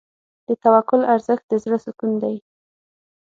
د 0.47 0.49
توکل 0.63 1.01
ارزښت 1.13 1.45
د 1.47 1.53
زړه 1.63 1.77
سکون 1.85 2.11
دی. 2.23 2.35